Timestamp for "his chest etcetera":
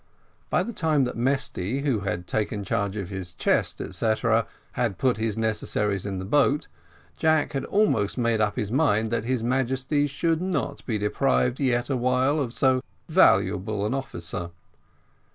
3.09-4.47